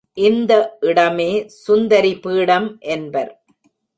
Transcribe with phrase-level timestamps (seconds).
[0.17, 0.53] இந்த
[0.81, 1.29] இடமே
[1.67, 3.31] சுந்தரிபீடம் என்பர்.